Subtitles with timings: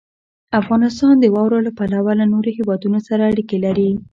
[0.61, 3.89] افغانستان د واوره له پلوه له نورو هېوادونو سره اړیکې لري.